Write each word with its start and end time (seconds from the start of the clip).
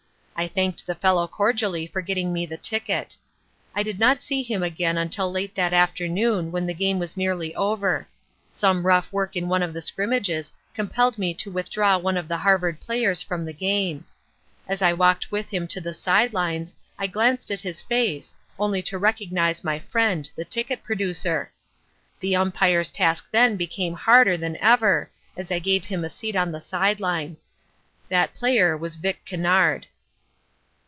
I 0.33 0.47
thanked 0.47 0.87
the 0.87 0.95
fellow 0.95 1.27
cordially 1.27 1.85
for 1.85 2.01
getting 2.01 2.33
me 2.33 2.47
the 2.47 2.57
ticket. 2.57 3.15
I 3.75 3.83
did 3.83 3.99
not 3.99 4.23
see 4.23 4.41
him 4.41 4.63
again 4.63 4.97
until 4.97 5.31
late 5.31 5.53
that 5.53 5.71
afternoon 5.71 6.51
when 6.51 6.65
the 6.65 6.73
game 6.73 6.97
was 6.97 7.15
nearly 7.15 7.53
over. 7.53 8.07
Some 8.51 8.87
rough 8.87 9.13
work 9.13 9.35
in 9.35 9.47
one 9.47 9.61
of 9.61 9.71
the 9.71 9.83
scrimmages 9.83 10.51
compelled 10.73 11.19
me 11.19 11.35
to 11.35 11.51
withdraw 11.51 11.99
one 11.99 12.17
of 12.17 12.27
the 12.27 12.39
Harvard 12.39 12.79
players 12.79 13.21
from 13.21 13.45
the 13.45 13.53
game. 13.53 14.03
As 14.67 14.81
I 14.81 14.93
walked 14.93 15.31
with 15.31 15.51
him 15.53 15.67
to 15.67 15.79
the 15.79 15.93
side 15.93 16.33
lines, 16.33 16.73
I 16.97 17.05
glanced 17.05 17.51
at 17.51 17.61
his 17.61 17.83
face, 17.83 18.33
only 18.57 18.81
to 18.81 18.97
recognize 18.97 19.63
my 19.63 19.77
friend 19.77 20.27
the 20.35 20.43
ticket 20.43 20.83
producer. 20.83 21.51
The 22.19 22.35
umpire's 22.35 22.89
task 22.89 23.29
then 23.31 23.57
became 23.57 23.93
harder 23.93 24.37
than 24.37 24.57
ever, 24.57 25.11
as 25.37 25.51
I 25.51 25.59
gave 25.59 25.85
him 25.85 26.03
a 26.03 26.09
seat 26.09 26.35
on 26.35 26.51
the 26.51 26.61
side 26.61 26.99
line. 26.99 27.37
That 28.09 28.33
player 28.33 28.75
was 28.75 28.95
Vic 28.95 29.21
Kennard. 29.25 29.85